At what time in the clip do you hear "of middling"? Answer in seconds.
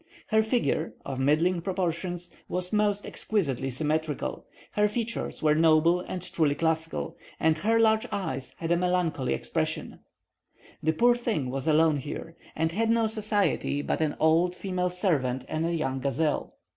1.05-1.61